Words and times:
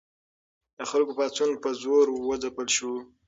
د 0.77 0.79
خلکو 0.91 1.11
پاڅون 1.17 1.51
په 1.63 1.69
زور 1.81 2.05
وځپل 2.29 2.67
شو. 2.75 2.93